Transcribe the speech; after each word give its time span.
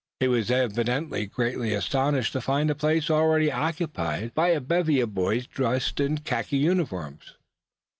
He 0.19 0.27
was 0.27 0.49
evidently 0.49 1.27
greatly 1.27 1.75
astonished 1.75 2.33
to 2.33 2.41
find 2.41 2.71
the 2.71 2.73
place 2.73 3.11
already 3.11 3.51
occupied 3.51 4.33
by 4.33 4.47
a 4.47 4.59
bevy 4.59 4.99
of 4.99 5.13
boys 5.13 5.45
dressed 5.45 5.99
in 5.99 6.17
khaki 6.17 6.57
uniforms. 6.57 7.35